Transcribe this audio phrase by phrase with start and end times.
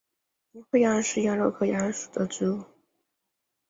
[0.53, 2.63] 银灰杨是杨柳科杨属的植物。